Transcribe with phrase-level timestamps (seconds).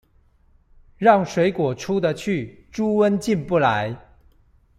[0.97, 3.95] 讓水果出得去，豬瘟進不來